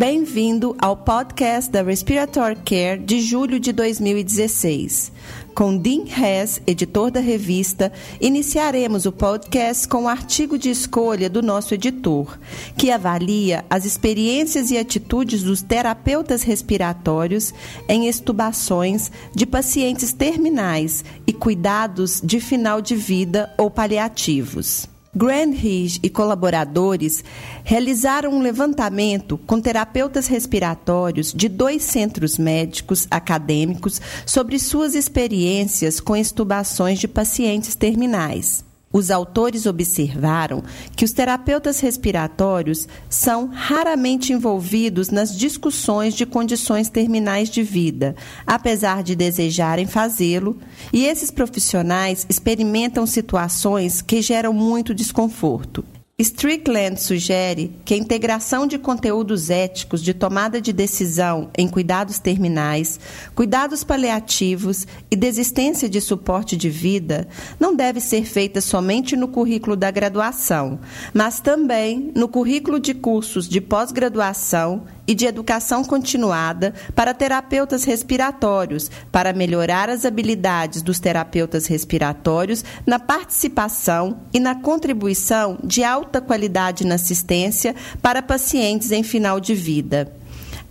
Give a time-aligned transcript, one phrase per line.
[0.00, 5.12] Bem-vindo ao podcast da Respiratory Care de julho de 2016.
[5.54, 11.28] Com Dean Hess, editor da revista, iniciaremos o podcast com o um artigo de escolha
[11.28, 12.38] do nosso editor,
[12.78, 17.52] que avalia as experiências e atitudes dos terapeutas respiratórios
[17.86, 24.88] em estubações de pacientes terminais e cuidados de final de vida ou paliativos.
[25.14, 27.24] Grand Ridge e colaboradores
[27.64, 36.16] realizaram um levantamento com terapeutas respiratórios de dois centros médicos acadêmicos sobre suas experiências com
[36.16, 38.64] extubações de pacientes terminais.
[38.92, 40.64] Os autores observaram
[40.96, 49.04] que os terapeutas respiratórios são raramente envolvidos nas discussões de condições terminais de vida, apesar
[49.04, 50.58] de desejarem fazê-lo,
[50.92, 55.84] e esses profissionais experimentam situações que geram muito desconforto.
[56.22, 63.00] Strickland sugere que a integração de conteúdos éticos de tomada de decisão em cuidados terminais,
[63.34, 67.26] cuidados paliativos e desistência de suporte de vida
[67.58, 70.78] não deve ser feita somente no currículo da graduação,
[71.14, 78.90] mas também no currículo de cursos de pós-graduação e de educação continuada para terapeutas respiratórios,
[79.10, 86.86] para melhorar as habilidades dos terapeutas respiratórios na participação e na contribuição de alta qualidade
[86.86, 90.19] na assistência para pacientes em final de vida.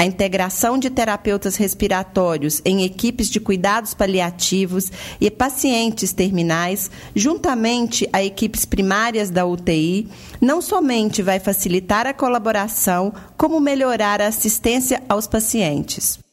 [0.00, 8.22] A integração de terapeutas respiratórios em equipes de cuidados paliativos e pacientes terminais, juntamente a
[8.22, 10.08] equipes primárias da UTI,
[10.40, 16.27] não somente vai facilitar a colaboração, como melhorar a assistência aos pacientes.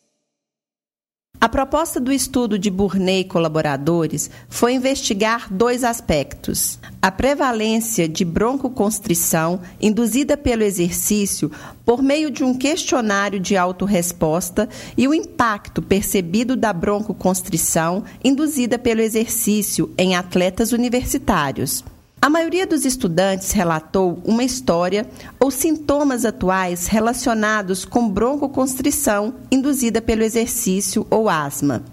[1.45, 8.25] A proposta do estudo de Burney e colaboradores foi investigar dois aspectos: a prevalência de
[8.25, 11.51] broncoconstrição induzida pelo exercício
[11.85, 19.01] por meio de um questionário de autorresposta e o impacto percebido da broncoconstrição induzida pelo
[19.01, 21.83] exercício em atletas universitários.
[22.25, 25.07] A maioria dos estudantes relatou uma história
[25.39, 31.85] ou sintomas atuais relacionados com broncoconstrição induzida pelo exercício ou asma.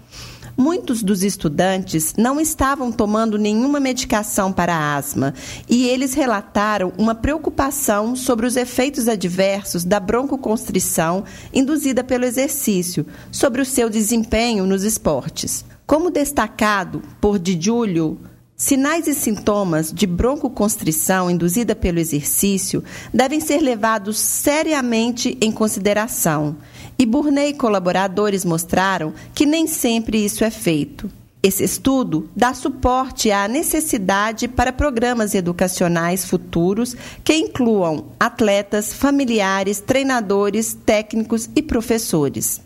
[0.57, 5.35] Muitos dos estudantes não estavam tomando nenhuma medicação para asma
[5.69, 13.61] e eles relataram uma preocupação sobre os efeitos adversos da broncoconstrição induzida pelo exercício sobre
[13.61, 15.63] o seu desempenho nos esportes.
[15.85, 17.55] Como destacado por Di
[18.55, 26.55] Sinais e sintomas de broncoconstrição induzida pelo exercício devem ser levados seriamente em consideração.
[26.97, 31.09] E Burney e colaboradores mostraram que nem sempre isso é feito.
[31.41, 40.73] Esse estudo dá suporte à necessidade para programas educacionais futuros que incluam atletas, familiares, treinadores,
[40.85, 42.61] técnicos e professores.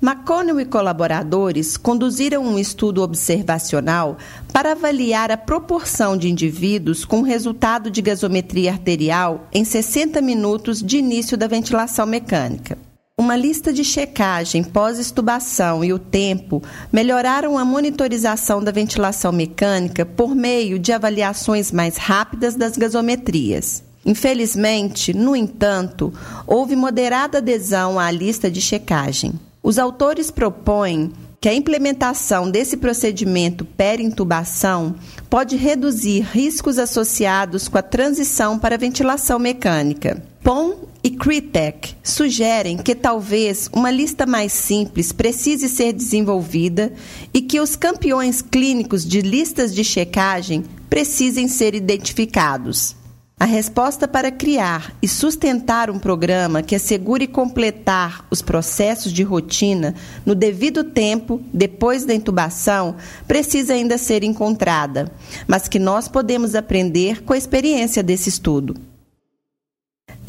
[0.00, 4.16] McConnell e colaboradores conduziram um estudo observacional
[4.52, 10.98] para avaliar a proporção de indivíduos com resultado de gasometria arterial em 60 minutos de
[10.98, 12.78] início da ventilação mecânica.
[13.18, 20.36] Uma lista de checagem pós-estubação e o tempo melhoraram a monitorização da ventilação mecânica por
[20.36, 23.82] meio de avaliações mais rápidas das gasometrias.
[24.06, 26.14] Infelizmente, no entanto,
[26.46, 29.32] houve moderada adesão à lista de checagem.
[29.68, 34.94] Os autores propõem que a implementação desse procedimento perintubação
[35.28, 40.22] pode reduzir riscos associados com a transição para a ventilação mecânica.
[40.42, 40.72] POM
[41.04, 46.90] e CRITEC sugerem que talvez uma lista mais simples precise ser desenvolvida
[47.34, 52.96] e que os campeões clínicos de listas de checagem precisem ser identificados.
[53.40, 59.94] A resposta para criar e sustentar um programa que assegure completar os processos de rotina
[60.26, 62.96] no devido tempo depois da intubação
[63.28, 65.08] precisa ainda ser encontrada,
[65.46, 68.74] mas que nós podemos aprender com a experiência desse estudo.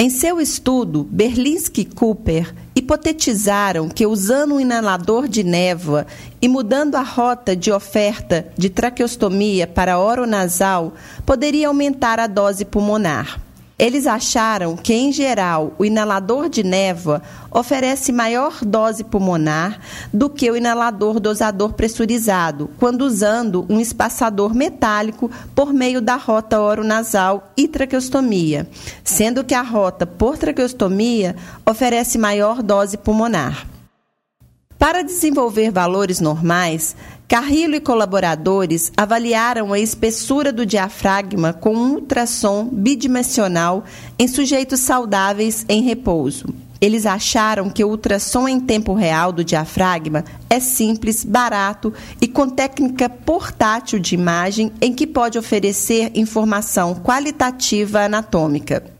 [0.01, 6.07] Em seu estudo, Berlinski e Cooper hipotetizaram que usando um inalador de névoa
[6.42, 10.94] e mudando a rota de oferta de traqueostomia para oronasal
[11.25, 13.42] poderia aumentar a dose pulmonar.
[13.79, 19.79] Eles acharam que, em geral, o inalador de névoa oferece maior dose pulmonar
[20.13, 26.59] do que o inalador dosador pressurizado, quando usando um espaçador metálico por meio da rota
[26.59, 28.67] oronasal e traqueostomia,
[29.01, 33.65] sendo que a rota por traqueostomia oferece maior dose pulmonar.
[34.79, 36.95] Para desenvolver valores normais,
[37.27, 43.83] Carrillo e colaboradores avaliaram a espessura do diafragma com um ultrassom bidimensional
[44.17, 46.47] em sujeitos saudáveis em repouso.
[46.79, 52.47] Eles acharam que o ultrassom em tempo real do diafragma é simples, barato e com
[52.47, 58.99] técnica portátil de imagem em que pode oferecer informação qualitativa anatômica.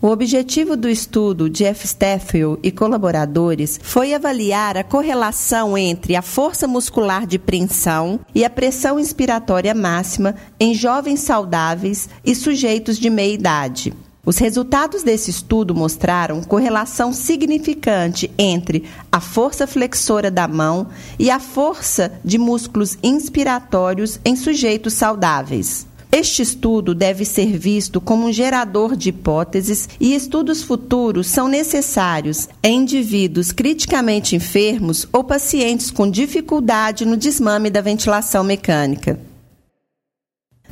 [0.00, 1.88] O objetivo do estudo de F.
[1.88, 8.50] Steffiel e colaboradores foi avaliar a correlação entre a força muscular de preensão e a
[8.50, 13.92] pressão inspiratória máxima em jovens saudáveis e sujeitos de meia idade.
[14.24, 20.86] Os resultados desse estudo mostraram correlação significante entre a força flexora da mão
[21.18, 25.87] e a força de músculos inspiratórios em sujeitos saudáveis.
[26.10, 32.48] Este estudo deve ser visto como um gerador de hipóteses e estudos futuros são necessários
[32.62, 39.20] em indivíduos criticamente enfermos ou pacientes com dificuldade no desmame da ventilação mecânica.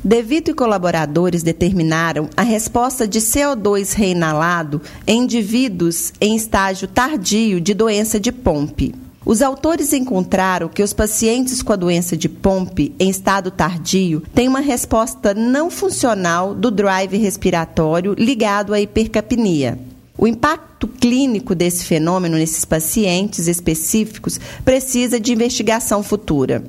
[0.03, 7.73] Devito e colaboradores determinaram a resposta de CO2 reinalado em indivíduos em estágio tardio de
[7.73, 9.06] doença de Pompe.
[9.29, 14.47] Os autores encontraram que os pacientes com a doença de Pompe em estado tardio têm
[14.47, 19.77] uma resposta não funcional do drive respiratório ligado à hipercapnia.
[20.17, 26.63] O impacto clínico desse fenômeno nesses pacientes específicos precisa de investigação futura.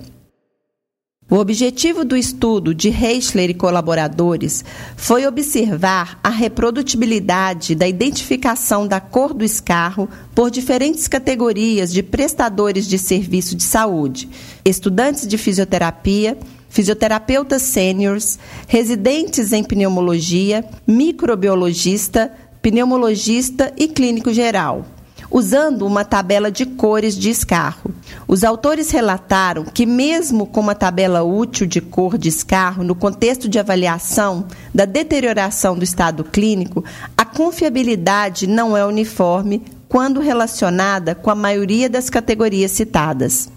[1.30, 4.64] O objetivo do estudo de Reichler e colaboradores
[4.96, 12.88] foi observar a reprodutibilidade da identificação da cor do escarro por diferentes categorias de prestadores
[12.88, 14.26] de serviço de saúde,
[14.64, 16.38] estudantes de fisioterapia,
[16.70, 22.32] fisioterapeutas sêniores, residentes em pneumologia, microbiologista,
[22.62, 24.86] pneumologista e clínico geral
[25.30, 27.92] usando uma tabela de cores de escarro.
[28.28, 33.48] Os autores relataram que, mesmo com uma tabela útil de cor de escarro no contexto
[33.48, 36.84] de avaliação da deterioração do estado clínico,
[37.16, 43.48] a confiabilidade não é uniforme quando relacionada com a maioria das categorias citadas.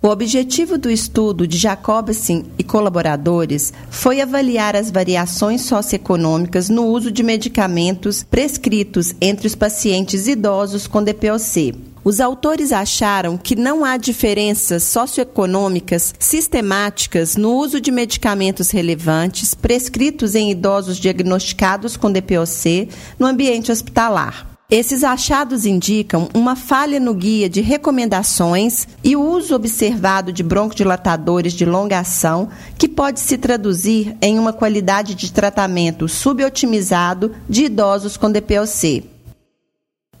[0.00, 7.10] O objetivo do estudo de Jacobson e colaboradores foi avaliar as variações socioeconômicas no uso
[7.10, 11.93] de medicamentos prescritos entre os pacientes idosos com DPOC.
[12.04, 20.34] Os autores acharam que não há diferenças socioeconômicas sistemáticas no uso de medicamentos relevantes prescritos
[20.34, 24.54] em idosos diagnosticados com DPOC no ambiente hospitalar.
[24.70, 31.54] Esses achados indicam uma falha no guia de recomendações e o uso observado de broncodilatadores
[31.54, 38.16] de longa ação, que pode se traduzir em uma qualidade de tratamento subotimizado de idosos
[38.16, 39.13] com DPOC.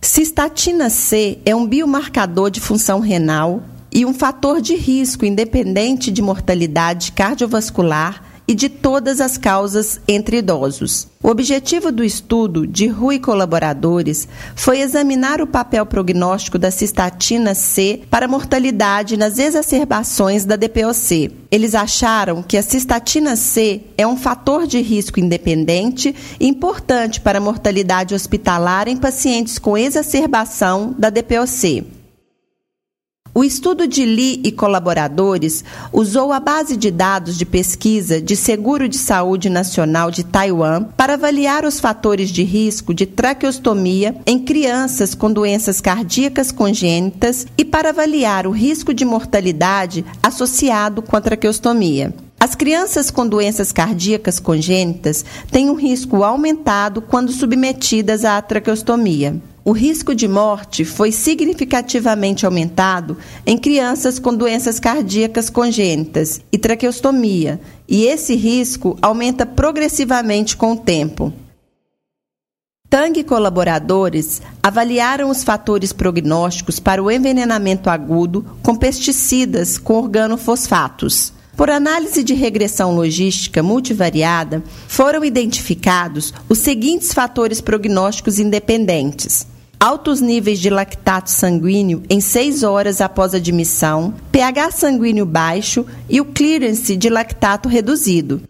[0.04, 6.20] Cistatina C é um biomarcador de função renal e um fator de risco independente de
[6.20, 11.08] mortalidade cardiovascular e de todas as causas entre idosos.
[11.22, 18.02] O objetivo do estudo de Rui colaboradores foi examinar o papel prognóstico da cistatina C
[18.10, 21.30] para mortalidade nas exacerbações da DPOC.
[21.50, 27.40] Eles acharam que a cistatina C é um fator de risco independente importante para a
[27.40, 31.93] mortalidade hospitalar em pacientes com exacerbação da DPOC.
[33.36, 38.88] O estudo de Lee e colaboradores usou a base de dados de pesquisa de Seguro
[38.88, 45.16] de Saúde Nacional de Taiwan para avaliar os fatores de risco de traqueostomia em crianças
[45.16, 52.14] com doenças cardíacas congênitas e para avaliar o risco de mortalidade associado com a traqueostomia.
[52.38, 59.72] As crianças com doenças cardíacas congênitas têm um risco aumentado quando submetidas à traqueostomia o
[59.72, 63.16] risco de morte foi significativamente aumentado
[63.46, 70.76] em crianças com doenças cardíacas congênitas e traqueostomia, e esse risco aumenta progressivamente com o
[70.76, 71.32] tempo.
[72.90, 81.32] Tang e colaboradores avaliaram os fatores prognósticos para o envenenamento agudo com pesticidas com organofosfatos.
[81.56, 89.46] Por análise de regressão logística multivariada, foram identificados os seguintes fatores prognósticos independentes:
[89.84, 96.24] altos níveis de lactato sanguíneo em 6 horas após admissão, pH sanguíneo baixo e o
[96.24, 98.40] clearance de lactato reduzido.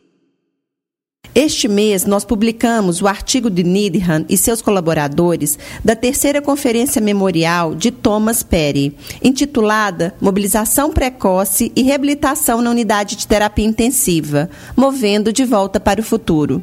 [1.35, 7.75] Este mês, nós publicamos o artigo de Needham e seus colaboradores da terceira Conferência Memorial
[7.75, 15.45] de Thomas Perry, intitulada Mobilização Precoce e Reabilitação na Unidade de Terapia Intensiva Movendo de
[15.45, 16.62] Volta para o Futuro.